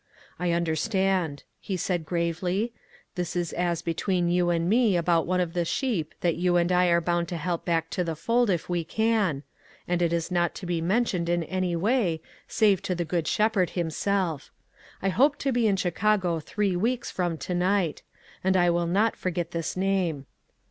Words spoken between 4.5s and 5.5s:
me about one